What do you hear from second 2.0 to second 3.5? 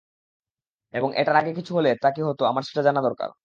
তা কি হতো- আমার সেটা জানার দরকার।